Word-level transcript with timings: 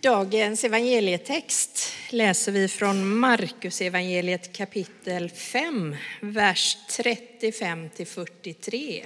Dagens 0.00 0.64
evangelietext 0.64 1.92
läser 2.10 2.52
vi 2.52 2.68
från 2.68 3.18
Markus 3.18 3.80
evangeliet 3.80 4.52
kapitel 4.52 5.30
5, 5.30 5.96
vers 6.20 6.76
35 6.90 7.90
till 7.90 8.06
43. 8.06 9.04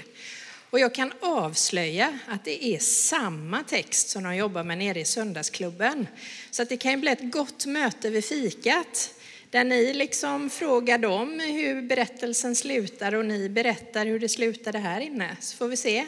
Och 0.71 0.81
jag 0.81 0.95
kan 0.95 1.13
avslöja 1.21 2.19
att 2.27 2.45
det 2.45 2.65
är 2.65 2.79
samma 2.79 3.63
text 3.63 4.09
som 4.09 4.23
de 4.23 4.37
jobbar 4.37 4.65
med 4.65 4.79
nere 4.79 5.01
i 5.01 5.05
söndagsklubben. 5.05 6.07
Så 6.51 6.63
att 6.63 6.69
det 6.69 6.77
kan 6.77 6.91
ju 6.91 6.97
bli 6.97 7.11
ett 7.11 7.33
gott 7.33 7.67
möte 7.67 8.11
vid 8.11 8.25
fikat 8.25 9.15
där 9.51 9.65
ni 9.65 9.95
liksom 9.95 10.51
frågar 10.51 10.99
dem 10.99 11.41
hur 11.41 11.83
berättelsen 11.83 12.57
slutar 12.57 13.15
och 13.15 13.25
ni 13.25 13.49
berättar 13.49 14.07
hur 14.07 14.21
det 14.21 14.29
slutade 14.29 14.79
här 14.79 15.01
inne. 15.01 15.37
Så 15.41 15.57
får 15.57 15.69
vi 15.69 15.77
se 15.77 16.07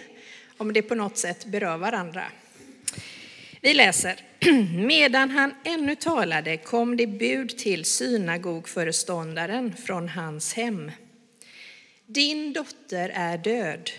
om 0.57 0.73
det 0.73 0.83
på 0.83 0.95
något 0.95 1.19
sätt 1.19 1.45
berör 1.45 1.77
varandra. 1.77 2.25
Vi 3.61 3.75
läser. 3.75 4.34
Medan 4.75 5.31
han 5.31 5.55
ännu 5.65 5.97
talade 5.97 6.57
kom 6.57 6.97
det 6.97 7.07
bud 7.07 7.59
till 7.59 7.85
synagogföreståndaren 7.85 9.77
från 9.77 10.09
hans 10.09 10.55
hem. 10.55 10.91
Din 12.07 12.53
dotter 12.53 13.09
är 13.15 13.39
död. 13.39 13.91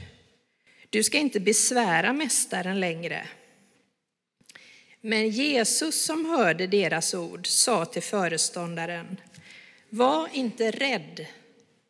Du 0.89 1.03
ska 1.03 1.17
inte 1.17 1.39
besvära 1.39 2.13
mästaren 2.13 2.79
längre. 2.79 3.27
Men 5.01 5.29
Jesus 5.29 6.05
som 6.05 6.25
hörde 6.25 6.67
deras 6.67 7.13
ord 7.13 7.47
sa 7.47 7.85
till 7.85 8.03
föreståndaren, 8.03 9.17
var 9.89 10.29
inte 10.33 10.71
rädd, 10.71 11.25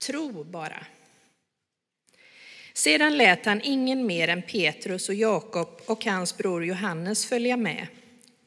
tro 0.08 0.44
bara. 0.44 0.86
Sedan 2.74 3.18
lät 3.18 3.46
han 3.46 3.62
ingen 3.64 4.06
mer 4.06 4.28
än 4.28 4.42
Petrus 4.42 5.10
och 5.10 5.16
Jakob 5.16 5.82
och 5.86 6.06
hans 6.06 6.38
bror 6.38 6.66
Johannes 6.66 7.26
följa 7.26 7.58
med, 7.58 7.88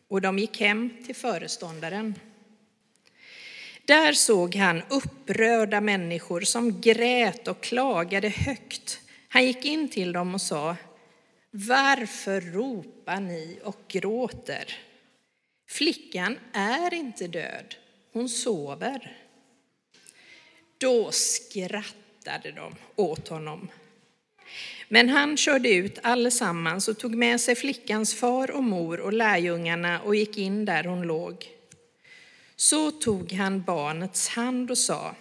och 0.09 0.21
de 0.21 0.39
gick 0.39 0.61
hem 0.61 0.91
till 1.07 1.15
föreståndaren. 1.15 2.15
Där 3.85 4.13
såg 4.13 4.55
han 4.55 4.83
upprörda 4.89 5.81
människor 5.81 6.41
som 6.41 6.81
grät 6.81 7.49
och 7.49 7.61
klagade 7.61 8.29
högt. 8.29 9.01
Han 9.29 9.45
gick 9.45 9.65
in 9.65 9.89
till 9.89 10.13
dem 10.13 10.35
och 10.35 10.41
sa, 10.41 10.77
varför 11.51 12.41
ropar 12.41 13.21
ni 13.21 13.59
och 13.65 13.81
gråter? 13.89 14.77
Flickan 15.69 16.39
är 16.53 16.95
inte 16.95 17.27
död, 17.27 17.75
hon 18.13 18.29
sover. 18.29 19.17
Då 20.79 21.11
skrattade 21.11 22.53
de 22.53 22.75
åt 22.97 23.29
honom. 23.29 23.69
Men 24.89 25.09
han 25.09 25.37
körde 25.37 25.75
ut 25.75 25.99
allesammans 26.03 26.89
och 26.89 26.99
tog 26.99 27.15
med 27.15 27.41
sig 27.41 27.55
flickans 27.55 28.15
far 28.15 28.51
och 28.51 28.65
mor 28.65 29.01
och 29.01 29.13
lärjungarna 29.13 30.01
och 30.01 30.17
gick 30.17 30.39
in 30.39 30.65
där 30.65 30.85
hon 30.85 31.03
låg. 31.03 31.47
Så 32.57 32.91
tog 32.91 33.33
han 33.33 33.63
barnets 33.63 34.29
hand 34.29 34.71
och 34.71 34.79
sa, 34.79 35.15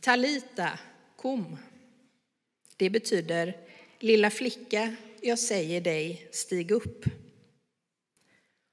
Talita, 0.00 0.78
kom. 1.16 1.58
Det 2.76 2.90
betyder, 2.90 3.56
lilla 3.98 4.30
flicka, 4.30 4.96
jag 5.20 5.38
säger 5.38 5.80
dig, 5.80 6.28
stig 6.32 6.70
upp. 6.70 7.04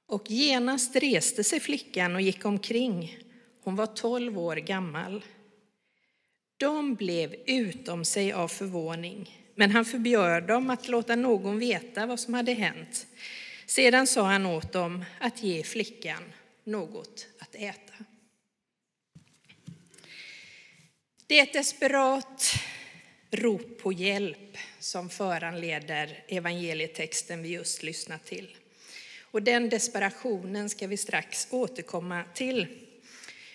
Och 0.06 0.30
genast 0.30 0.96
reste 0.96 1.44
sig 1.44 1.60
flickan 1.60 2.14
och 2.14 2.20
gick 2.20 2.44
omkring. 2.44 3.18
Hon 3.62 3.76
var 3.76 3.86
tolv 3.86 4.38
år 4.38 4.56
gammal. 4.56 5.24
De 6.56 6.94
blev 6.94 7.34
utom 7.46 8.04
sig 8.04 8.32
av 8.32 8.48
förvåning 8.48 9.39
men 9.60 9.70
han 9.70 9.84
förbjöd 9.84 10.42
dem 10.42 10.70
att 10.70 10.88
låta 10.88 11.16
någon 11.16 11.58
veta 11.58 12.06
vad 12.06 12.20
som 12.20 12.34
hade 12.34 12.52
hänt. 12.52 13.06
Sedan 13.66 14.06
sa 14.06 14.22
han 14.22 14.46
åt 14.46 14.72
dem 14.72 15.04
att 15.18 15.42
ge 15.42 15.62
flickan 15.62 16.22
något 16.64 17.26
att 17.38 17.54
äta. 17.54 17.92
Det 21.26 21.38
är 21.38 21.42
ett 21.42 21.52
desperat 21.52 22.54
rop 23.30 23.78
på 23.82 23.92
hjälp 23.92 24.56
som 24.78 25.10
föranleder 25.10 26.24
evangelietexten 26.28 27.42
vi 27.42 27.48
just 27.48 27.82
lyssnat 27.82 28.24
till. 28.24 28.56
Och 29.20 29.42
den 29.42 29.68
desperationen 29.68 30.70
ska 30.70 30.86
vi 30.86 30.96
strax 30.96 31.48
återkomma 31.50 32.24
till. 32.34 32.66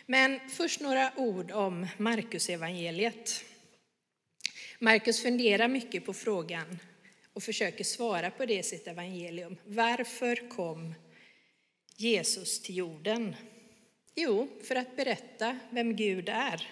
Men 0.06 0.40
först 0.50 0.81
några 0.81 1.12
ord 1.16 1.52
om 1.52 1.88
Markus 1.97 2.50
evangeliet. 2.50 3.44
Markus 4.80 5.22
funderar 5.22 5.68
mycket 5.68 6.06
på 6.06 6.13
frågan 6.13 6.80
och 7.34 7.44
försöker 7.44 7.84
svara 7.84 8.31
på 8.31 8.46
det 8.46 8.58
i 8.58 8.63
sitt 8.63 8.88
evangelium. 8.88 9.58
Varför 9.66 10.50
kom 10.50 10.94
Jesus 11.97 12.62
till 12.62 12.78
jorden? 12.78 13.35
Jo, 14.16 14.47
för 14.64 14.75
att 14.75 14.96
berätta 14.96 15.59
vem 15.69 15.96
Gud 15.96 16.30
är. 16.30 16.69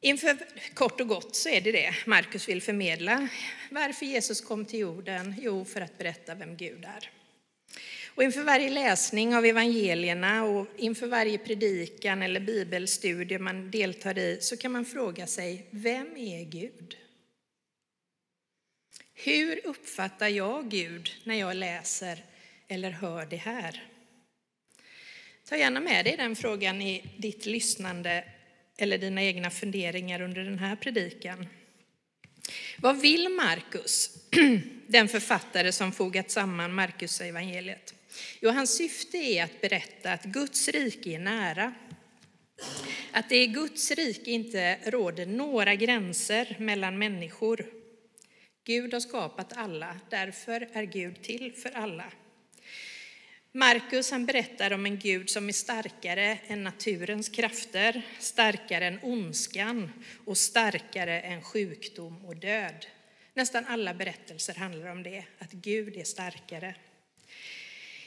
Inför, 0.00 0.36
kort 0.74 1.00
och 1.00 1.08
gott 1.08 1.36
så 1.36 1.48
är 1.48 1.60
det 1.60 1.72
det 1.72 1.94
Markus 2.06 2.48
vill 2.48 2.62
förmedla. 2.62 3.28
Varför 3.70 4.06
Jesus 4.06 4.40
kom 4.40 4.64
till 4.64 4.78
jorden? 4.78 5.34
Jo, 5.40 5.64
för 5.64 5.80
att 5.80 5.98
berätta 5.98 6.34
vem 6.34 6.56
Gud 6.56 6.84
är. 6.84 7.10
Och 8.14 8.22
inför 8.22 8.42
varje 8.42 8.70
läsning 8.70 9.36
av 9.36 9.44
evangelierna 9.44 10.44
och 10.44 10.66
inför 10.76 11.06
varje 11.06 11.38
predikan 11.38 12.22
eller 12.22 12.40
bibelstudie 12.40 13.38
man 13.38 13.70
deltar 13.70 14.18
i 14.18 14.38
så 14.40 14.56
kan 14.56 14.72
man 14.72 14.84
fråga 14.84 15.26
sig, 15.26 15.66
vem 15.70 16.16
är 16.16 16.44
Gud? 16.44 16.96
Hur 19.14 19.66
uppfattar 19.66 20.28
jag 20.28 20.70
Gud 20.70 21.10
när 21.24 21.34
jag 21.34 21.56
läser 21.56 22.24
eller 22.68 22.90
hör 22.90 23.26
det 23.26 23.36
här? 23.36 23.82
Ta 25.48 25.56
gärna 25.56 25.80
med 25.80 26.04
dig 26.04 26.16
den 26.16 26.36
frågan 26.36 26.82
i 26.82 27.04
ditt 27.16 27.46
lyssnande 27.46 28.24
eller 28.76 28.98
dina 28.98 29.22
egna 29.22 29.50
funderingar 29.50 30.22
under 30.22 30.44
den 30.44 30.58
här 30.58 30.76
predikan. 30.76 31.46
Vad 32.78 33.00
vill 33.00 33.28
Markus, 33.28 34.10
den 34.86 35.08
författare 35.08 35.72
som 35.72 35.92
fogat 35.92 36.30
samman 36.30 36.74
Markus 36.74 37.20
evangeliet? 37.20 37.94
Jo, 38.40 38.50
hans 38.50 38.76
syfte 38.76 39.16
är 39.16 39.44
att 39.44 39.60
berätta 39.60 40.12
att 40.12 40.24
Guds 40.24 40.68
rike 40.68 41.10
är 41.10 41.18
nära. 41.18 41.74
Att 43.12 43.28
det 43.28 43.42
i 43.42 43.46
Guds 43.46 43.90
rike 43.90 44.30
inte 44.30 44.78
råder 44.84 45.26
några 45.26 45.74
gränser 45.74 46.56
mellan 46.58 46.98
människor. 46.98 47.66
Gud 48.64 48.92
har 48.92 49.00
skapat 49.00 49.52
alla, 49.56 50.00
därför 50.10 50.68
är 50.72 50.82
Gud 50.82 51.22
till 51.22 51.52
för 51.52 51.70
alla. 51.70 52.12
Markus 53.52 54.10
han 54.10 54.26
berättar 54.26 54.72
om 54.72 54.86
en 54.86 54.98
Gud 54.98 55.30
som 55.30 55.48
är 55.48 55.52
starkare 55.52 56.38
än 56.46 56.64
naturens 56.64 57.28
krafter, 57.28 58.02
starkare 58.18 58.86
än 58.86 58.98
ondskan 59.02 59.92
och 60.24 60.38
starkare 60.38 61.20
än 61.20 61.42
sjukdom 61.42 62.24
och 62.24 62.36
död. 62.36 62.86
Nästan 63.34 63.66
alla 63.66 63.94
berättelser 63.94 64.54
handlar 64.54 64.90
om 64.90 65.02
det, 65.02 65.24
att 65.38 65.52
Gud 65.52 65.96
är 65.96 66.04
starkare. 66.04 66.74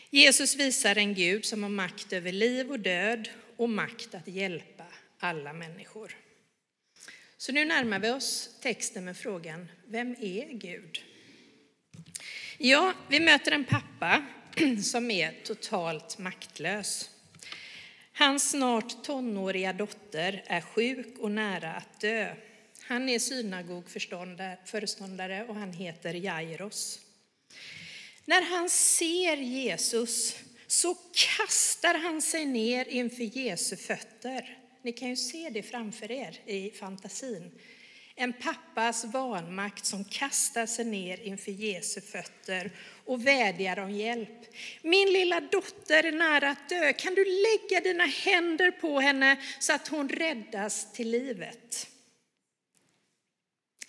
Jesus 0.09 0.55
visar 0.55 0.97
en 0.97 1.13
Gud 1.13 1.45
som 1.45 1.63
har 1.63 1.69
makt 1.69 2.13
över 2.13 2.31
liv 2.31 2.71
och 2.71 2.79
död 2.79 3.29
och 3.57 3.69
makt 3.69 4.15
att 4.15 4.27
hjälpa 4.27 4.85
alla 5.19 5.53
människor. 5.53 6.15
Så 7.37 7.51
nu 7.51 7.65
närmar 7.65 7.99
vi 7.99 8.09
oss 8.09 8.49
texten 8.61 9.05
med 9.05 9.17
frågan, 9.17 9.67
vem 9.87 10.15
är 10.21 10.53
Gud? 10.53 10.99
Ja, 12.57 12.93
vi 13.09 13.19
möter 13.19 13.51
en 13.51 13.65
pappa 13.65 14.25
som 14.83 15.11
är 15.11 15.33
totalt 15.43 16.17
maktlös. 16.17 17.09
Hans 18.13 18.49
snart 18.49 19.03
tonåriga 19.03 19.73
dotter 19.73 20.43
är 20.47 20.61
sjuk 20.61 21.17
och 21.17 21.31
nära 21.31 21.73
att 21.73 21.99
dö. 21.99 22.35
Han 22.81 23.09
är 23.09 23.19
synagogföreståndare 23.19 25.45
och 25.47 25.55
han 25.55 25.73
heter 25.73 26.13
Jairos. 26.13 27.06
När 28.29 28.41
han 28.41 28.69
ser 28.69 29.37
Jesus 29.37 30.35
så 30.67 30.97
kastar 31.37 31.93
han 31.93 32.21
sig 32.21 32.45
ner 32.45 32.87
inför 32.87 33.23
Jesu 33.23 33.75
fötter. 33.75 34.57
Ni 34.81 34.91
kan 34.91 35.09
ju 35.09 35.15
se 35.15 35.49
det 35.49 35.63
framför 35.63 36.11
er 36.11 36.39
i 36.45 36.71
fantasin. 36.71 37.51
En 38.15 38.33
pappas 38.33 39.05
vanmakt 39.05 39.85
som 39.85 40.05
kastar 40.05 40.65
sig 40.65 40.85
ner 40.85 41.19
inför 41.19 41.51
Jesu 41.51 42.01
fötter 42.01 42.71
och 43.05 43.27
vädjar 43.27 43.79
om 43.79 43.91
hjälp. 43.91 44.55
Min 44.81 45.13
lilla 45.13 45.39
dotter 45.39 46.03
är 46.03 46.11
nära 46.11 46.49
att 46.49 46.69
dö. 46.69 46.93
Kan 46.93 47.15
du 47.15 47.25
lägga 47.25 47.83
dina 47.83 48.05
händer 48.05 48.71
på 48.71 48.99
henne 48.99 49.37
så 49.59 49.73
att 49.73 49.87
hon 49.87 50.09
räddas 50.09 50.93
till 50.93 51.09
livet? 51.09 51.87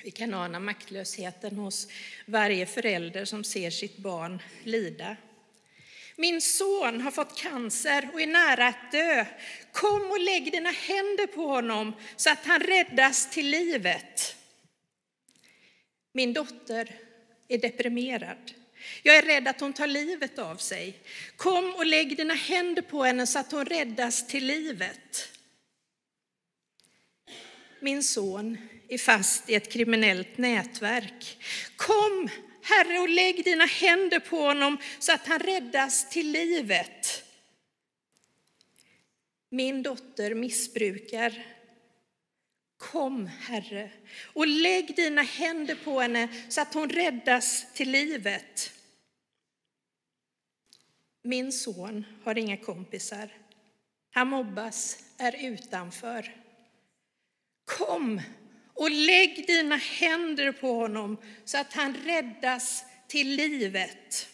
Vi 0.08 0.12
kan 0.12 0.34
ana 0.34 0.60
maktlösheten 0.60 1.56
hos 1.56 1.88
varje 2.26 2.66
förälder 2.66 3.24
som 3.24 3.44
ser 3.44 3.70
sitt 3.70 3.96
barn 3.96 4.42
lida. 4.64 5.16
Min 6.16 6.40
son 6.40 7.00
har 7.00 7.10
fått 7.10 7.38
cancer 7.38 8.08
och 8.12 8.20
är 8.20 8.26
nära 8.26 8.66
att 8.66 8.92
dö. 8.92 9.24
Kom 9.72 10.10
och 10.10 10.20
lägg 10.20 10.52
dina 10.52 10.70
händer 10.70 11.26
på 11.26 11.46
honom 11.46 11.92
så 12.16 12.30
att 12.30 12.46
han 12.46 12.60
räddas 12.60 13.30
till 13.30 13.50
livet. 13.50 14.36
Min 16.12 16.32
dotter 16.32 16.96
är 17.48 17.58
deprimerad. 17.58 18.52
Jag 19.02 19.16
är 19.16 19.22
rädd 19.22 19.48
att 19.48 19.60
hon 19.60 19.72
tar 19.72 19.86
livet 19.86 20.38
av 20.38 20.56
sig. 20.56 20.98
Kom 21.36 21.74
och 21.74 21.86
lägg 21.86 22.16
dina 22.16 22.34
händer 22.34 22.82
på 22.82 23.04
henne 23.04 23.26
så 23.26 23.38
att 23.38 23.52
hon 23.52 23.64
räddas 23.64 24.26
till 24.26 24.46
livet. 24.46 25.37
Min 27.80 28.02
son 28.02 28.58
är 28.88 28.98
fast 28.98 29.50
i 29.50 29.54
ett 29.54 29.72
kriminellt 29.72 30.38
nätverk. 30.38 31.38
Kom, 31.76 32.28
Herre, 32.62 32.98
och 32.98 33.08
lägg 33.08 33.44
dina 33.44 33.64
händer 33.64 34.20
på 34.20 34.36
honom 34.36 34.78
så 34.98 35.12
att 35.12 35.26
han 35.26 35.38
räddas 35.38 36.10
till 36.10 36.32
livet. 36.32 37.24
Min 39.48 39.82
dotter 39.82 40.34
missbrukar. 40.34 41.46
Kom, 42.76 43.26
Herre, 43.26 43.90
och 44.32 44.46
lägg 44.46 44.96
dina 44.96 45.22
händer 45.22 45.74
på 45.84 46.00
henne 46.00 46.28
så 46.48 46.60
att 46.60 46.74
hon 46.74 46.88
räddas 46.88 47.66
till 47.74 47.90
livet. 47.90 48.72
Min 51.22 51.52
son 51.52 52.04
har 52.24 52.38
inga 52.38 52.56
kompisar. 52.56 53.28
Han 54.10 54.28
mobbas, 54.28 55.04
är 55.18 55.46
utanför. 55.46 56.47
Kom 57.68 58.20
och 58.74 58.90
lägg 58.90 59.46
dina 59.46 59.76
händer 59.76 60.52
på 60.52 60.72
honom 60.72 61.16
så 61.44 61.58
att 61.58 61.72
han 61.72 61.94
räddas 61.94 62.84
till 63.08 63.28
livet. 63.28 64.28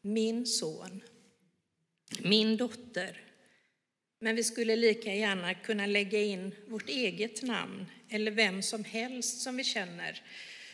Min 0.00 0.46
son, 0.46 1.02
min 2.22 2.56
dotter. 2.56 3.20
Men 4.20 4.36
vi 4.36 4.44
skulle 4.44 4.76
lika 4.76 5.14
gärna 5.14 5.54
kunna 5.54 5.86
lägga 5.86 6.22
in 6.22 6.54
vårt 6.66 6.88
eget 6.88 7.42
namn 7.42 7.86
eller 8.08 8.30
vem 8.30 8.62
som 8.62 8.84
helst 8.84 9.40
som 9.40 9.56
vi 9.56 9.64
känner 9.64 10.22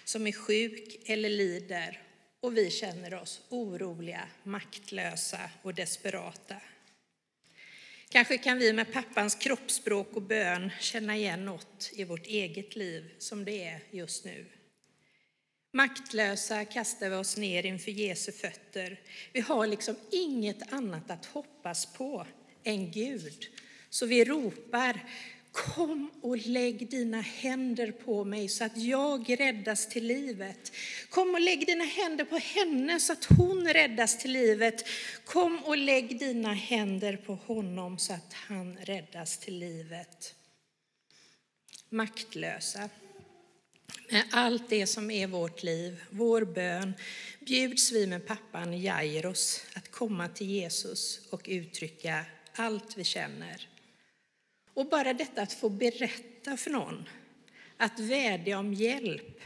som 0.05 0.26
är 0.26 0.32
sjuk 0.32 0.96
eller 1.06 1.28
lider 1.28 2.02
och 2.40 2.56
vi 2.56 2.70
känner 2.70 3.14
oss 3.14 3.40
oroliga, 3.49 4.28
maktlösa 4.43 5.50
och 5.62 5.75
desperata. 5.75 6.56
Kanske 8.12 8.38
kan 8.38 8.59
vi 8.59 8.73
med 8.73 8.93
pappans 8.93 9.35
kroppsspråk 9.35 10.09
och 10.12 10.23
bön 10.23 10.70
känna 10.81 11.17
igen 11.17 11.44
något 11.44 11.91
i 11.93 12.05
vårt 12.05 12.26
eget 12.26 12.76
liv 12.76 13.14
som 13.19 13.44
det 13.44 13.64
är 13.64 13.81
just 13.91 14.25
nu. 14.25 14.47
Maktlösa 15.73 16.64
kastar 16.64 17.11
vi 17.11 17.17
oss 17.17 17.37
ner 17.37 17.67
inför 17.67 17.91
Jesu 17.91 18.32
fötter. 18.32 19.00
Vi 19.32 19.41
har 19.41 19.67
liksom 19.67 19.97
inget 20.11 20.73
annat 20.73 21.11
att 21.11 21.26
hoppas 21.26 21.87
på 21.87 22.26
än 22.64 22.91
Gud. 22.91 23.47
Så 23.91 24.06
vi 24.06 24.25
ropar 24.25 25.00
Kom 25.52 26.10
och 26.22 26.37
lägg 26.37 26.90
dina 26.90 27.20
händer 27.20 27.93
på 27.93 28.25
mig 28.25 28.49
så 28.49 28.64
att 28.64 28.76
jag 28.76 29.40
räddas 29.40 29.88
till 29.88 30.06
livet. 30.06 30.72
Kom 31.08 31.34
och 31.34 31.40
lägg 31.40 31.66
dina 31.66 31.84
händer 31.84 32.25
på 32.25 32.37
henne 32.37 33.00
så 33.00 33.12
att 33.12 33.25
hon 33.25 33.69
räddas 33.69 34.19
till 34.19 34.32
livet. 34.32 34.88
Kom 35.25 35.64
och 35.64 35.76
lägg 35.76 36.19
dina 36.19 36.52
händer 36.52 37.16
på 37.16 37.34
honom 37.34 37.99
så 37.99 38.12
att 38.12 38.32
han 38.32 38.76
räddas 38.76 39.38
till 39.38 39.58
livet. 39.58 40.34
Maktlösa. 41.88 42.90
Med 44.10 44.25
allt 44.31 44.70
det 44.70 44.87
som 44.87 45.10
är 45.10 45.26
vårt 45.26 45.62
liv, 45.62 46.02
vår 46.10 46.44
bön, 46.44 46.94
bjuds 47.40 47.93
vi 47.93 48.06
med 48.06 48.26
pappan 48.26 48.81
Jairos 48.81 49.64
att 49.75 49.90
komma 49.90 50.28
till 50.28 50.50
Jesus 50.50 51.20
och 51.31 51.43
uttrycka 51.44 52.25
allt 52.54 52.96
vi 52.96 53.04
känner. 53.04 53.69
Och 54.75 54.89
bara 54.89 55.13
detta 55.13 55.43
att 55.43 55.53
få 55.53 55.69
berätta 55.69 56.57
för 56.57 56.71
någon, 56.71 57.09
att 57.77 58.01
vädja 58.01 58.59
om 58.59 58.75
hjälp, 58.75 59.41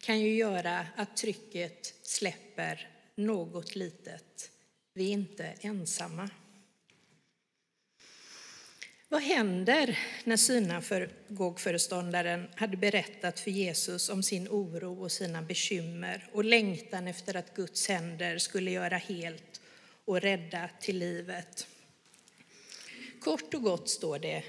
kan 0.00 0.20
ju 0.20 0.34
göra 0.34 0.86
att 0.96 1.16
trycket 1.16 1.94
släpper 2.02 2.88
något 3.14 3.76
litet. 3.76 4.50
Vi 4.94 5.08
är 5.08 5.12
inte 5.12 5.54
ensamma. 5.60 6.30
Vad 9.08 9.22
händer 9.22 9.98
när 10.24 10.36
synagogföreståndaren 10.36 12.48
hade 12.56 12.76
berättat 12.76 13.40
för 13.40 13.50
Jesus 13.50 14.08
om 14.08 14.22
sin 14.22 14.48
oro 14.48 15.02
och 15.02 15.12
sina 15.12 15.42
bekymmer 15.42 16.30
och 16.32 16.44
längtan 16.44 17.08
efter 17.08 17.36
att 17.36 17.54
Guds 17.54 17.88
händer 17.88 18.38
skulle 18.38 18.70
göra 18.70 18.96
helt 18.96 19.60
och 20.04 20.20
rädda 20.20 20.68
till 20.80 20.98
livet? 20.98 21.66
Kort 23.24 23.54
och 23.54 23.62
gott 23.62 23.88
står 23.88 24.18
det, 24.18 24.44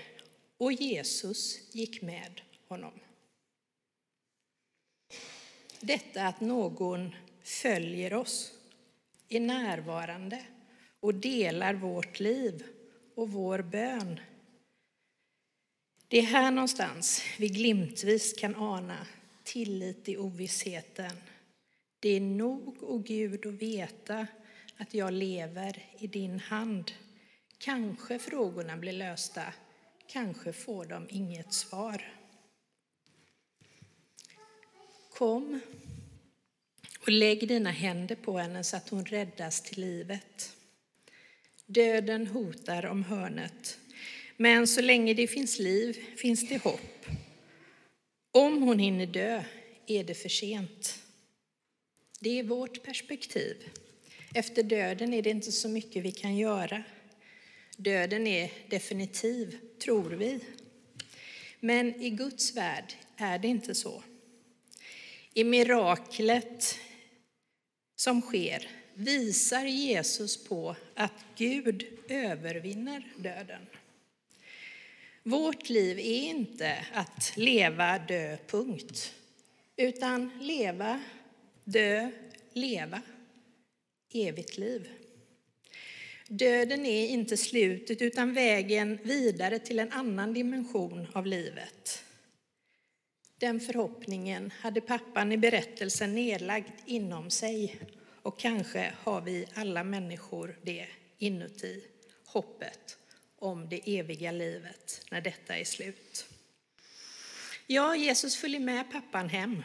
och 0.57 0.73
Jesus 0.73 1.59
gick 1.71 2.01
med 2.01 2.41
honom. 2.67 2.99
Detta 5.79 6.23
att 6.23 6.41
någon 6.41 7.15
följer 7.43 8.13
oss, 8.13 8.51
är 9.29 9.39
närvarande 9.39 10.45
och 10.99 11.13
delar 11.13 11.73
vårt 11.73 12.19
liv 12.19 12.63
och 13.15 13.29
vår 13.29 13.61
bön. 13.61 14.19
Det 16.07 16.17
är 16.17 16.23
här 16.23 16.51
någonstans 16.51 17.21
vi 17.39 17.47
glimtvis 17.47 18.33
kan 18.33 18.55
ana 18.55 19.07
tillit 19.43 20.09
i 20.09 20.17
ovissheten. 20.17 21.15
Det 21.99 22.09
är 22.09 22.21
nog, 22.21 22.83
o 22.83 22.97
Gud, 22.97 23.45
att 23.45 23.53
veta 23.53 24.27
att 24.77 24.93
jag 24.93 25.13
lever 25.13 25.85
i 25.99 26.07
din 26.07 26.39
hand. 26.39 26.91
Kanske 27.63 28.19
frågorna 28.19 28.77
blir 28.77 28.93
lösta, 28.93 29.53
kanske 30.07 30.53
får 30.53 30.85
de 30.85 31.07
inget 31.09 31.53
svar. 31.53 32.13
Kom 35.13 35.59
och 36.99 37.09
lägg 37.09 37.47
dina 37.47 37.71
händer 37.71 38.15
på 38.15 38.37
henne 38.37 38.63
så 38.63 38.77
att 38.77 38.89
hon 38.89 39.05
räddas 39.05 39.61
till 39.61 39.81
livet. 39.81 40.55
Döden 41.65 42.27
hotar 42.27 42.85
om 42.85 43.03
hörnet, 43.03 43.79
men 44.37 44.67
så 44.67 44.81
länge 44.81 45.13
det 45.13 45.27
finns 45.27 45.59
liv 45.59 45.93
finns 46.17 46.49
det 46.49 46.63
hopp. 46.63 47.05
Om 48.31 48.61
hon 48.61 48.79
hinner 48.79 49.05
dö 49.05 49.43
är 49.87 50.03
det 50.03 50.15
för 50.15 50.29
sent. 50.29 50.99
Det 52.19 52.39
är 52.39 52.43
vårt 52.43 52.83
perspektiv. 52.83 53.69
Efter 54.33 54.63
döden 54.63 55.13
är 55.13 55.21
det 55.21 55.29
inte 55.29 55.51
så 55.51 55.69
mycket 55.69 56.03
vi 56.03 56.11
kan 56.11 56.37
göra. 56.37 56.83
Döden 57.77 58.27
är 58.27 58.51
definitiv, 58.69 59.59
tror 59.79 60.09
vi. 60.09 60.39
Men 61.59 62.01
i 62.01 62.09
Guds 62.09 62.55
värld 62.55 62.93
är 63.17 63.39
det 63.39 63.47
inte 63.47 63.75
så. 63.75 64.03
I 65.33 65.43
miraklet 65.43 66.79
som 67.95 68.21
sker 68.21 68.67
visar 68.93 69.65
Jesus 69.65 70.43
på 70.43 70.75
att 70.93 71.25
Gud 71.35 71.85
övervinner 72.09 73.07
döden. 73.17 73.67
Vårt 75.23 75.69
liv 75.69 75.99
är 75.99 76.29
inte 76.29 76.85
att 76.93 77.33
leva, 77.37 77.99
dö, 77.99 78.37
punkt. 78.47 79.13
Utan 79.75 80.39
leva, 80.41 81.03
dö, 81.63 82.11
leva. 82.53 83.01
Evigt 84.13 84.57
liv. 84.57 84.89
Döden 86.35 86.85
är 86.85 87.07
inte 87.07 87.37
slutet 87.37 88.01
utan 88.01 88.33
vägen 88.33 88.99
vidare 89.03 89.59
till 89.59 89.79
en 89.79 89.91
annan 89.91 90.33
dimension 90.33 91.07
av 91.13 91.25
livet. 91.25 92.03
Den 93.37 93.59
förhoppningen 93.59 94.51
hade 94.59 94.81
pappan 94.81 95.31
i 95.31 95.37
berättelsen 95.37 96.15
nedlagd 96.15 96.71
inom 96.85 97.29
sig 97.29 97.79
och 98.21 98.39
kanske 98.39 98.93
har 99.03 99.21
vi 99.21 99.45
alla 99.53 99.83
människor 99.83 100.59
det 100.61 100.87
inuti, 101.17 101.83
hoppet 102.25 102.97
om 103.39 103.69
det 103.69 103.99
eviga 103.99 104.31
livet 104.31 105.05
när 105.11 105.21
detta 105.21 105.57
är 105.57 105.65
slut. 105.65 106.25
Ja, 107.67 107.95
Jesus 107.95 108.35
följer 108.35 108.59
med 108.59 108.91
pappan 108.91 109.29
hem 109.29 109.63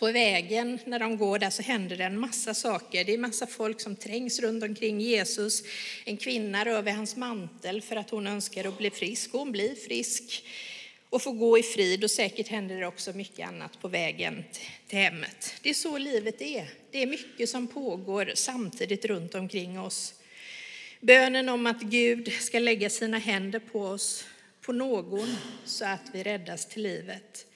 på 0.00 0.12
vägen 0.12 0.78
när 0.84 0.98
de 0.98 1.16
går 1.16 1.38
där 1.38 1.50
så 1.50 1.62
händer 1.62 1.96
det 1.96 2.04
en 2.04 2.20
massa 2.20 2.54
saker. 2.54 3.04
Det 3.04 3.14
är 3.14 3.18
massa 3.18 3.46
folk 3.46 3.80
som 3.80 3.96
trängs 3.96 4.40
runt 4.40 4.64
omkring 4.64 5.00
Jesus. 5.00 5.62
En 6.04 6.16
kvinna 6.16 6.64
rör 6.64 6.82
vid 6.82 6.94
hans 6.94 7.16
mantel 7.16 7.82
för 7.82 7.96
att 7.96 8.10
hon 8.10 8.26
önskar 8.26 8.64
att 8.64 8.78
bli 8.78 8.90
frisk. 8.90 9.32
Hon 9.32 9.52
blir 9.52 9.74
frisk 9.74 10.44
och 11.10 11.22
får 11.22 11.32
gå 11.32 11.58
i 11.58 11.62
frid 11.62 12.04
och 12.04 12.10
säkert 12.10 12.48
händer 12.48 12.80
det 12.80 12.86
också 12.86 13.12
mycket 13.12 13.48
annat 13.48 13.80
på 13.80 13.88
vägen 13.88 14.44
till 14.86 14.98
hemmet. 14.98 15.54
Det 15.62 15.70
är 15.70 15.74
så 15.74 15.98
livet 15.98 16.40
är. 16.42 16.70
Det 16.90 17.02
är 17.02 17.06
mycket 17.06 17.48
som 17.48 17.66
pågår 17.66 18.32
samtidigt 18.34 19.04
runt 19.04 19.34
omkring 19.34 19.80
oss. 19.80 20.14
Bönen 21.00 21.48
om 21.48 21.66
att 21.66 21.82
Gud 21.82 22.32
ska 22.32 22.58
lägga 22.58 22.90
sina 22.90 23.18
händer 23.18 23.58
på 23.58 23.82
oss, 23.82 24.24
på 24.60 24.72
någon, 24.72 25.36
så 25.64 25.84
att 25.84 26.10
vi 26.12 26.22
räddas 26.22 26.66
till 26.66 26.82
livet. 26.82 27.46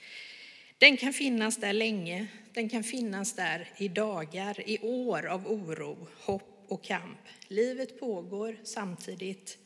Den 0.85 0.97
kan 0.97 1.13
finnas 1.13 1.57
där 1.57 1.73
länge, 1.73 2.27
den 2.53 2.69
kan 2.69 2.85
finnas 2.85 3.33
där 3.33 3.69
i 3.77 3.89
dagar, 3.89 4.69
i 4.69 4.79
år 4.79 5.27
av 5.27 5.47
oro, 5.47 6.09
hopp 6.21 6.65
och 6.69 6.85
kamp. 6.85 7.19
Livet 7.49 8.01
pågår 8.01 8.57
samtidigt 8.65 9.59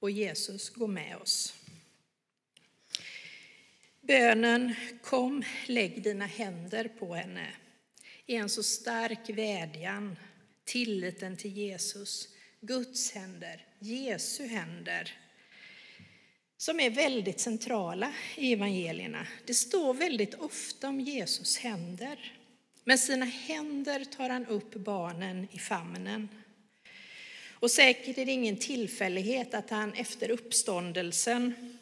och 0.00 0.10
Jesus 0.10 0.70
går 0.70 0.88
med 0.88 1.16
oss. 1.16 1.54
Bönen 4.00 4.74
Kom, 5.02 5.42
lägg 5.66 6.02
dina 6.02 6.26
händer 6.26 6.88
på 6.88 7.14
henne 7.14 7.48
är 8.26 8.38
en 8.38 8.48
så 8.48 8.62
stark 8.62 9.30
vädjan, 9.30 10.16
tilliten 10.64 11.36
till 11.36 11.56
Jesus, 11.56 12.28
Guds 12.60 13.12
händer, 13.12 13.66
Jesu 13.78 14.46
händer, 14.46 15.12
som 16.58 16.80
är 16.80 16.90
väldigt 16.90 17.40
centrala 17.40 18.12
i 18.36 18.52
evangelierna. 18.52 19.26
Det 19.46 19.54
står 19.54 19.94
väldigt 19.94 20.34
ofta 20.34 20.88
om 20.88 21.00
Jesus 21.00 21.58
händer. 21.58 22.32
Med 22.84 23.00
sina 23.00 23.24
händer 23.24 24.04
tar 24.04 24.28
han 24.28 24.46
upp 24.46 24.74
barnen 24.74 25.48
i 25.52 25.58
famnen. 25.58 26.28
Och 27.50 27.70
säkert 27.70 28.18
är 28.18 28.26
det 28.26 28.32
ingen 28.32 28.56
tillfällighet 28.56 29.54
att 29.54 29.70
han 29.70 29.92
efter 29.92 30.30
uppståndelsen 30.30 31.78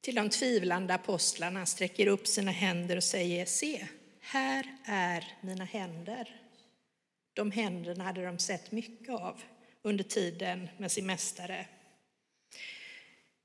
till 0.00 0.14
de 0.14 0.30
tvivlande 0.30 0.94
apostlarna 0.94 1.66
sträcker 1.66 2.06
upp 2.06 2.26
sina 2.26 2.50
händer 2.50 2.96
och 2.96 3.04
säger 3.04 3.46
se, 3.46 3.86
här 4.20 4.76
är 4.84 5.32
mina 5.40 5.64
händer. 5.64 6.40
De 7.32 7.50
händerna 7.50 8.04
hade 8.04 8.24
de 8.24 8.38
sett 8.38 8.72
mycket 8.72 9.14
av 9.14 9.42
under 9.82 10.04
tiden 10.04 10.68
med 10.78 10.92
sin 10.92 11.06
mästare. 11.06 11.66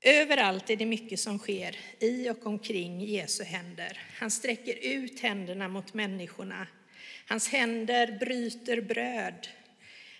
Överallt 0.02 0.70
är 0.70 0.76
det 0.76 0.86
mycket 0.86 1.20
som 1.20 1.38
sker 1.38 1.76
i 1.98 2.30
och 2.30 2.46
omkring 2.46 3.00
Jesu 3.00 3.44
händer. 3.44 4.00
Han 4.18 4.30
sträcker 4.30 4.78
ut 4.82 5.20
händerna 5.20 5.68
mot 5.68 5.94
människorna. 5.94 6.66
Hans 7.26 7.48
händer 7.48 8.18
bryter 8.20 8.80
bröd. 8.80 9.48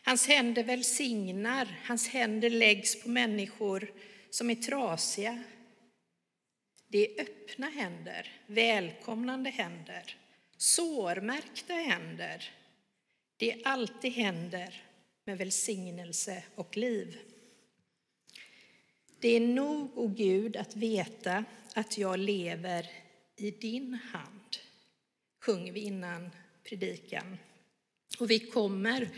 Hans 0.02 0.28
händer 0.28 0.62
välsignar. 0.62 1.80
Hans 1.84 2.08
händer 2.08 2.50
läggs 2.50 3.02
på 3.02 3.08
människor 3.08 3.92
som 4.30 4.50
är 4.50 4.54
trasiga. 4.54 5.42
Det 6.88 7.06
är 7.06 7.22
öppna 7.22 7.66
händer, 7.66 8.32
välkomnande 8.46 9.50
händer, 9.50 10.16
sårmärkta 10.56 11.75
händer. 11.75 12.50
Det 13.37 13.52
är 13.52 13.60
alltid 13.64 14.12
händer 14.12 14.82
med 15.25 15.38
välsignelse 15.38 16.42
och 16.54 16.76
liv. 16.76 17.18
Det 19.20 19.28
är 19.28 19.40
nog, 19.40 19.98
o 19.98 20.08
Gud, 20.08 20.56
att 20.56 20.76
veta 20.76 21.44
att 21.74 21.98
jag 21.98 22.18
lever 22.18 22.90
i 23.36 23.50
din 23.50 23.94
hand, 24.12 24.56
sjunger 25.44 25.72
vi 25.72 25.80
innan 25.80 26.30
predikan. 26.64 27.36
Och 28.18 28.30
vi 28.30 28.38
kommer 28.38 29.08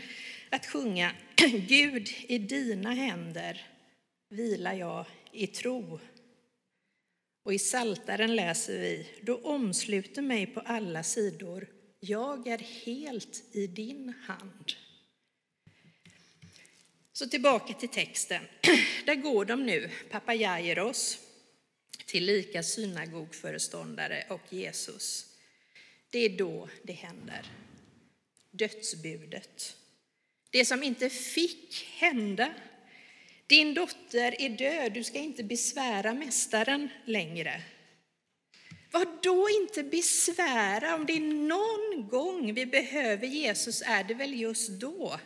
att 0.49 0.65
sjunga 0.65 1.11
Gud, 1.67 2.09
i 2.27 2.37
dina 2.37 2.93
händer 2.93 3.67
vilar 4.29 4.73
jag 4.73 5.05
i 5.31 5.47
tro. 5.47 5.99
Och 7.45 7.53
i 7.53 7.59
Saltaren 7.59 8.35
läser 8.35 8.79
vi, 8.79 9.07
då 9.21 9.37
omsluter 9.37 10.21
mig 10.21 10.45
på 10.45 10.59
alla 10.59 11.03
sidor, 11.03 11.67
jag 11.99 12.47
är 12.47 12.57
helt 12.57 13.43
i 13.51 13.67
din 13.67 14.13
hand. 14.27 14.73
Så 17.13 17.27
tillbaka 17.27 17.73
till 17.73 17.89
texten. 17.89 18.43
Där 19.05 19.15
går 19.15 19.45
de 19.45 19.65
nu, 19.65 19.89
pappa 20.09 20.33
till 20.33 21.17
tillika 22.05 22.63
synagogföreståndare 22.63 24.25
och 24.29 24.41
Jesus. 24.49 25.25
Det 26.09 26.19
är 26.19 26.37
då 26.37 26.69
det 26.83 26.93
händer. 26.93 27.45
Dödsbudet. 28.51 29.75
Det 30.49 30.65
som 30.65 30.83
inte 30.83 31.09
fick 31.09 31.85
hända. 31.97 32.53
Din 33.47 33.73
dotter 33.73 34.41
är 34.41 34.49
död, 34.49 34.93
du 34.93 35.03
ska 35.03 35.19
inte 35.19 35.43
besvära 35.43 36.13
mästaren 36.13 36.89
längre. 37.05 37.61
Vad 38.91 39.07
då 39.23 39.49
inte 39.61 39.83
besvära? 39.83 40.95
Om 40.95 41.05
det 41.05 41.13
är 41.13 41.19
någon 41.19 42.07
gång 42.07 42.53
vi 42.53 42.65
behöver 42.65 43.27
Jesus 43.27 43.81
är 43.85 44.03
det 44.03 44.13
väl 44.13 44.39
just 44.39 44.69
då. 44.69 45.19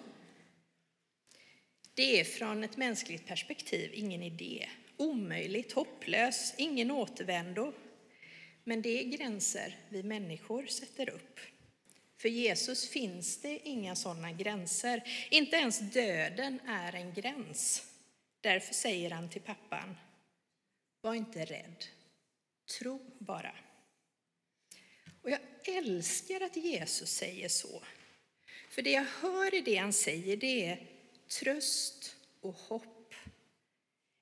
Det 1.98 2.20
är 2.20 2.24
från 2.24 2.63
ett 2.63 2.77
mänskligt 2.77 3.27
perspektiv 3.27 3.92
ingen 3.94 4.24
idé. 4.24 4.70
Omöjligt, 4.98 5.72
hopplös, 5.72 6.54
ingen 6.58 6.92
återvändo. 6.92 7.74
Men 8.63 8.82
det 8.82 8.89
är 9.00 9.04
gränser 9.04 9.75
vi 9.89 10.04
människor 10.04 10.66
sätter 10.66 11.10
upp. 11.10 11.39
För 12.18 12.30
Jesus 12.30 12.89
finns 12.89 13.42
det 13.42 13.68
inga 13.68 13.96
sådana 13.96 14.32
gränser. 14.32 15.27
Inte 15.32 15.56
ens 15.56 15.80
döden 15.80 16.60
är 16.68 16.96
en 16.96 17.13
gräns. 17.13 17.84
Därför 18.42 18.74
säger 18.74 19.12
han 19.12 19.30
till 19.30 19.42
pappan, 19.42 19.98
var 21.01 21.13
inte 21.13 21.46
rädd, 21.46 21.86
tro 22.80 23.00
bara. 23.20 23.56
Och 25.22 25.30
jag 25.30 25.39
älskar 25.63 26.42
att 26.42 26.58
Jesus 26.58 27.10
säger 27.10 27.50
så. 27.50 27.84
För 28.70 28.82
det 28.82 28.92
jag 28.92 29.06
hör 29.22 29.56
i 29.56 29.62
det 29.62 29.75
han 29.75 29.94
säger, 29.94 30.38
det 30.38 30.66
är 30.66 30.97
tröst 31.27 32.15
och 32.41 32.53
hopp. 32.53 33.13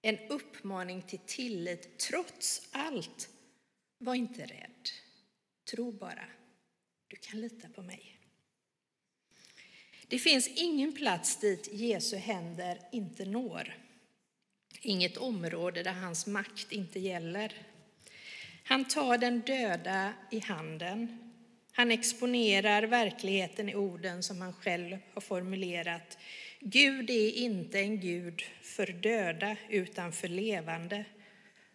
En 0.02 0.20
uppmaning 0.30 1.02
till 1.02 1.20
tillit 1.20 2.00
trots 2.00 2.68
allt. 2.72 3.30
Var 3.98 4.16
inte 4.16 4.42
rädd. 4.42 4.90
Tro 5.72 5.92
bara. 5.92 6.26
Du 7.08 7.16
kan 7.16 7.42
lita 7.42 7.70
på 7.70 7.82
mig. 7.82 8.20
Det 10.08 10.20
finns 10.20 10.48
ingen 10.48 10.94
plats 10.94 11.40
dit 11.40 11.70
Jesu 11.74 12.18
händer 12.18 12.80
inte 12.92 13.26
når. 13.26 13.78
Inget 14.82 15.18
område 15.18 15.84
där 15.84 15.94
hans 15.94 16.28
makt 16.28 16.72
inte 16.72 17.00
gäller. 17.00 17.54
Han 18.64 18.86
tar 18.88 19.18
den 19.18 19.40
döda 19.40 20.14
i 20.32 20.40
handen. 20.40 21.32
Han 21.72 21.92
exponerar 21.92 22.84
verkligheten 22.84 23.70
i 23.70 23.76
orden 23.76 24.24
som 24.24 24.42
han 24.42 24.54
själv 24.54 24.98
har 25.14 25.22
formulerat. 25.22 26.18
Gud 26.68 27.10
är 27.10 27.32
inte 27.32 27.80
en 27.80 28.00
Gud 28.00 28.44
för 28.62 28.88
döda 28.88 29.58
utan 29.70 30.12
för 30.12 30.28
levande. 30.28 31.06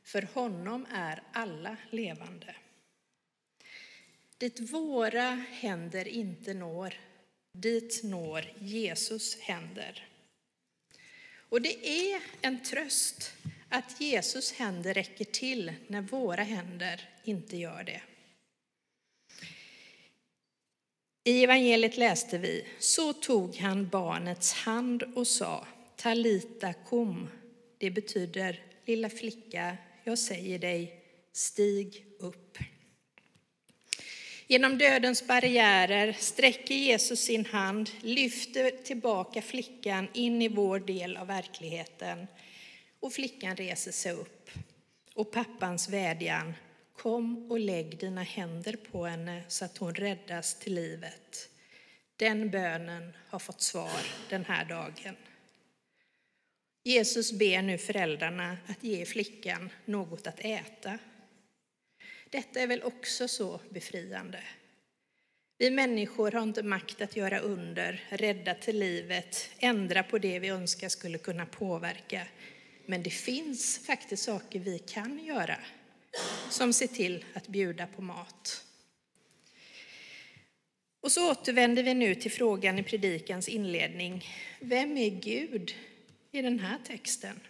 För 0.03 0.23
honom 0.23 0.87
är 0.93 1.23
alla 1.33 1.77
levande. 1.91 2.55
Dit 4.39 4.61
våra 4.61 5.45
händer 5.51 6.09
inte 6.09 6.55
når, 6.55 6.95
dit 7.53 8.01
når 8.05 8.53
Jesus 8.59 9.39
händer. 9.41 10.09
Och 11.35 11.63
det 11.63 11.89
är 11.89 12.23
en 12.41 12.63
tröst 12.63 13.33
att 13.69 14.01
Jesus 14.01 14.53
händer 14.53 14.95
räcker 14.95 15.25
till 15.25 15.73
när 15.87 16.03
våra 16.03 16.43
händer 16.43 17.09
inte 17.25 17.57
gör 17.57 17.85
det. 17.85 18.03
I 21.31 21.45
evangeliet 21.45 21.97
läste 21.97 22.39
vi, 22.39 22.65
så 22.79 23.13
tog 23.13 23.57
han 23.57 23.89
barnets 23.89 24.53
hand 24.53 25.03
och 25.03 25.27
sa, 25.27 25.67
Talita 25.97 26.73
kom. 26.73 27.31
Det 27.79 27.91
betyder, 27.91 28.61
lilla 28.85 29.11
flicka, 29.11 29.77
jag 30.05 30.19
säger 30.19 30.59
dig, 30.59 31.03
stig 31.33 32.05
upp. 32.19 32.59
Genom 34.47 34.79
dödens 34.79 35.27
barriärer 35.27 36.17
sträcker 36.19 36.75
Jesus 36.75 37.21
sin 37.21 37.47
hand, 37.47 37.91
lyfter 38.01 38.71
tillbaka 38.85 39.43
flickan 39.43 40.09
in 40.13 40.43
i 40.43 40.49
vår 40.49 40.79
del 40.79 41.17
av 41.17 41.27
verkligheten. 41.27 42.27
Och 43.01 43.13
flickan 43.13 43.57
reser 43.57 43.93
sig 43.93 44.13
upp. 44.13 44.51
Och 45.15 45.33
pappans 45.33 45.89
vädjan, 45.89 46.55
kom 47.03 47.51
och 47.51 47.61
lägg 47.61 47.99
dina 47.99 48.23
händer 48.23 48.77
på 48.93 49.07
henne 49.07 49.43
så 49.49 49.65
att 49.65 49.79
hon 49.79 49.95
räddas 49.95 50.55
till 50.55 50.75
livet. 50.75 51.51
Den 52.17 52.51
bönen 52.51 53.13
har 53.29 53.39
fått 53.39 53.61
svar 53.61 54.01
den 54.29 54.45
här 54.45 54.65
dagen. 54.65 55.17
Jesus 56.85 57.33
ber 57.33 57.63
nu 57.63 57.79
föräldrarna 57.79 58.59
att 58.67 58.85
ge 58.85 59.05
flickan 59.05 59.71
något 59.85 60.27
att 60.27 60.41
äta. 60.41 60.99
Detta 62.31 62.61
är 62.61 62.67
väl 62.67 62.83
också 62.83 63.29
så 63.29 63.61
befriande. 63.71 64.43
Vi 65.59 65.71
människor 65.71 66.33
har 66.33 66.43
inte 66.43 66.63
makt 66.63 67.01
att 67.01 67.17
göra 67.17 67.39
under, 67.39 68.05
rädda 68.09 68.55
till 68.55 68.79
livet, 68.79 69.51
ändra 69.59 70.03
på 70.03 70.19
det 70.19 70.39
vi 70.39 70.49
önskar 70.49 70.89
skulle 70.89 71.19
kunna 71.19 71.47
påverka. 71.47 72.27
Men 72.87 73.03
det 73.03 73.11
finns 73.11 73.87
faktiskt 73.87 74.25
saker 74.25 74.61
vi 74.61 74.79
kan 74.79 75.25
göra, 75.25 75.57
som 76.51 76.73
ser 76.73 76.87
till 76.87 77.25
att 77.35 77.49
bjuda 77.49 77.87
på 77.87 78.03
mat. 78.03 78.65
Och 81.01 81.13
så 81.13 81.31
återvänder 81.31 81.83
vi 81.83 81.95
nu 81.95 82.15
till 82.15 82.31
frågan 82.31 82.79
i 82.79 82.83
predikans 82.83 83.49
inledning. 83.49 84.25
Vem 84.61 84.97
är 84.97 85.11
Gud 85.11 85.75
i 86.33 86.43
den 86.43 86.59
här 86.59 86.79
texten? 86.87 87.41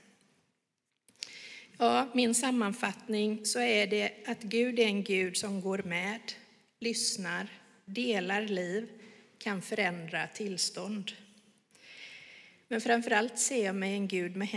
Ja, 1.78 2.10
min 2.14 2.34
sammanfattning 2.34 3.46
så 3.46 3.60
är 3.60 3.86
det 3.86 4.12
att 4.26 4.42
Gud 4.42 4.78
är 4.78 4.84
en 4.84 5.04
Gud 5.04 5.36
som 5.36 5.60
går 5.60 5.78
med, 5.78 6.20
lyssnar, 6.80 7.48
delar 7.84 8.42
liv, 8.42 8.88
kan 9.38 9.62
förändra 9.62 10.26
tillstånd. 10.26 11.12
Men 12.68 12.80
framför 12.80 13.10
allt 13.10 13.38
ser 13.38 13.64
jag 13.64 13.74
mig 13.74 13.94
en 13.94 14.08
Gud 14.08 14.36
med 14.36 14.48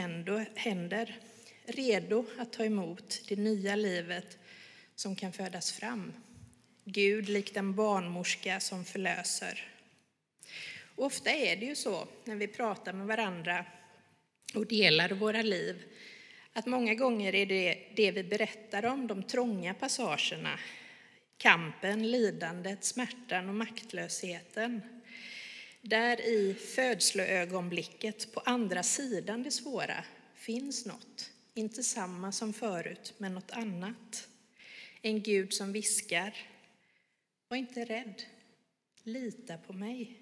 händer, 0.56 1.20
redo 1.66 2.26
att 2.38 2.54
ta 2.54 2.66
emot 2.66 3.22
det 3.28 3.36
nya 3.36 3.76
livet 3.76 4.38
som 4.96 5.16
kan 5.16 5.34
födas 5.34 5.72
fram. 5.72 6.14
Gud 6.86 7.30
likt 7.30 7.58
en 7.58 7.76
barnmorska 7.76 8.60
som 8.60 8.86
förlöser. 8.86 9.70
Och 10.96 11.06
ofta 11.06 11.32
är 11.32 11.56
det 11.56 11.66
ju 11.66 11.76
så 11.76 12.08
när 12.24 12.36
vi 12.36 12.48
pratar 12.48 12.94
med 12.94 13.08
varandra 13.08 13.66
och 14.56 14.68
delar 14.68 15.10
våra 15.10 15.42
liv 15.42 15.84
att 16.54 16.66
många 16.66 16.94
gånger 16.94 17.36
är 17.36 17.46
det 17.46 17.78
det 17.96 18.12
vi 18.12 18.24
berättar 18.24 18.86
om, 18.86 19.08
de 19.08 19.24
trånga 19.24 19.74
passagerna, 19.74 20.60
kampen, 21.38 22.12
lidandet, 22.12 22.84
smärtan 22.84 23.50
och 23.50 23.56
maktlösheten. 23.56 24.82
Där 25.82 26.22
i 26.22 26.54
födsloögonblicket 26.54 28.34
på 28.34 28.40
andra 28.40 28.84
sidan 28.84 29.44
det 29.44 29.52
svåra 29.52 30.04
finns 30.36 30.86
något, 30.86 31.32
inte 31.54 31.84
samma 31.84 32.32
som 32.32 32.54
förut, 32.54 33.14
men 33.18 33.34
något 33.34 33.52
annat. 33.52 34.28
En 35.02 35.22
Gud 35.22 35.54
som 35.54 35.74
viskar, 35.74 36.38
var 37.48 37.58
inte 37.58 37.86
rädd, 37.86 38.24
lita 39.04 39.58
på 39.58 39.74
mig. 39.74 40.20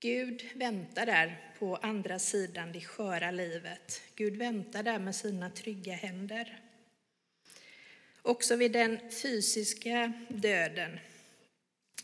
Gud 0.00 0.44
väntar 0.54 1.06
där 1.06 1.52
på 1.58 1.76
andra 1.76 2.18
sidan 2.18 2.72
det 2.72 2.80
sköra 2.80 3.30
livet. 3.30 4.02
Gud 4.14 4.36
väntar 4.36 4.82
där 4.82 4.98
med 4.98 5.14
sina 5.14 5.50
trygga 5.50 5.94
händer. 5.94 6.60
Också 8.22 8.56
vid 8.56 8.72
den 8.72 9.10
fysiska 9.10 10.12
döden. 10.28 10.98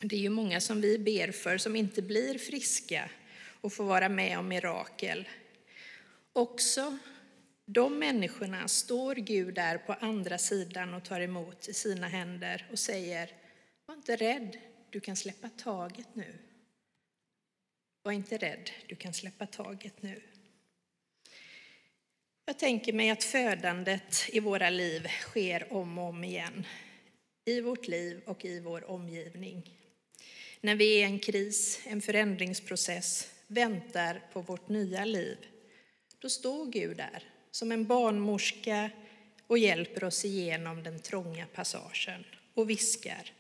Det 0.01 0.17
är 0.17 0.21
ju 0.21 0.29
många 0.29 0.61
som 0.61 0.81
vi 0.81 0.99
ber 0.99 1.33
för 1.33 1.59
som 1.59 1.77
inte 1.77 2.03
blir 2.03 2.39
friska 2.39 3.11
och 3.61 3.73
får 3.73 3.85
vara 3.85 4.09
med 4.09 4.39
om 4.39 4.49
mirakel. 4.49 5.29
Också 6.33 6.99
de 7.73 7.99
människorna 7.99 8.69
står 8.69 9.15
Gud 9.15 9.55
där 9.55 9.79
på 9.79 9.93
andra 9.93 10.39
sidan 10.39 10.95
och 10.95 11.05
tar 11.05 11.21
emot 11.21 11.69
i 11.69 11.75
sina 11.75 12.09
händer 12.09 12.69
och 12.73 12.79
säger, 12.79 13.31
var 13.87 13.95
inte 13.95 14.17
rädd, 14.17 14.59
du 14.91 15.01
kan 15.01 15.17
släppa 15.17 15.49
taget 15.49 16.15
nu. 16.15 16.39
Var 18.03 18.13
inte 18.13 18.37
rädd, 18.37 18.71
du 18.89 18.97
kan 18.97 19.15
släppa 19.15 19.47
taget 19.47 20.03
nu. 20.03 20.23
Jag 22.45 22.59
tänker 22.59 22.93
mig 22.93 23.11
att 23.11 23.25
födandet 23.25 24.29
i 24.29 24.41
våra 24.41 24.71
liv 24.71 25.09
sker 25.21 25.73
om 25.73 25.99
och 25.99 26.09
om 26.09 26.25
igen. 26.25 26.67
I 27.45 27.61
vårt 27.61 27.89
liv 27.89 28.21
och 28.27 28.45
i 28.45 28.61
vår 28.61 28.91
omgivning. 28.91 29.77
När 30.61 30.75
vi 30.75 30.95
är 30.95 30.99
i 30.99 31.13
en 31.13 31.19
kris, 31.19 31.81
en 31.87 32.03
förändringsprocess, 32.03 33.31
väntar 33.47 34.23
på 34.33 34.41
vårt 34.41 34.69
nya 34.69 35.05
liv, 35.05 35.39
då 36.19 36.29
står 36.29 36.67
Gud 36.67 36.97
där 36.97 37.25
som 37.51 37.73
en 37.73 37.87
barnmorska 37.87 38.91
och 39.47 39.59
hjälper 39.59 40.05
oss 40.05 40.25
igenom 40.25 40.83
den 40.83 41.01
trånga 41.01 41.47
passagen 41.47 42.25
och 42.55 42.71
viskar 42.71 43.33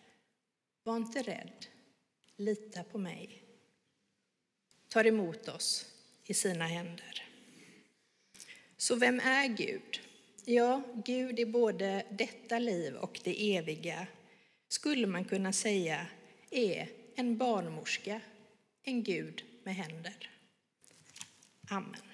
Var 0.82 0.96
inte 0.96 1.22
rädd, 1.22 1.66
lita 2.36 2.84
på 2.84 2.98
mig. 2.98 3.42
Tar 4.88 5.06
emot 5.06 5.48
oss 5.48 5.86
i 6.24 6.34
sina 6.34 6.66
händer. 6.66 7.24
Så 8.76 8.96
vem 8.96 9.20
är 9.20 9.48
Gud? 9.48 10.00
Ja, 10.44 10.82
Gud 11.04 11.38
är 11.38 11.46
både 11.46 12.06
detta 12.10 12.58
liv 12.58 12.94
och 12.94 13.20
det 13.24 13.56
eviga, 13.56 14.06
skulle 14.68 15.06
man 15.06 15.24
kunna 15.24 15.52
säga, 15.52 16.06
är 16.50 16.88
en 17.14 17.38
barnmorska, 17.38 18.20
en 18.82 19.02
Gud 19.02 19.44
med 19.64 19.74
händer. 19.74 20.30
Amen. 21.70 22.09